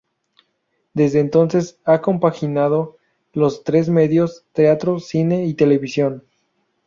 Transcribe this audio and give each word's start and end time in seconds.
Desde 0.95 1.19
entonces 1.19 1.77
ha 1.85 2.01
compaginado 2.01 2.97
los 3.33 3.63
tres 3.63 3.87
medios: 3.87 4.45
teatro, 4.51 4.97
cine 4.99 5.45
y 5.45 5.53
televisión. 5.53 6.23